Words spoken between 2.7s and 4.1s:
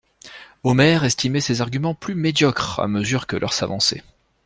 à mesure que l'heure s'avançait.